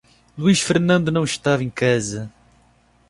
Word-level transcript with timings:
Luiz 0.35 0.59
Fernando 0.59 1.11
não 1.11 1.23
estava 1.23 1.63
em 1.63 1.69
casa. 1.69 2.33